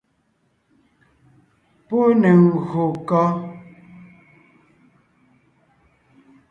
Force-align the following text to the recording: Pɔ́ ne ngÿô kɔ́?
Pɔ́ 1.87 2.03
ne 2.21 2.29
ngÿô 2.43 2.85
kɔ́? 3.07 3.25